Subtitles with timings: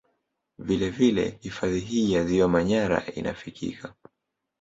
[0.59, 3.93] Vile vile hifadhi hii ya ziwa Manyara inafikika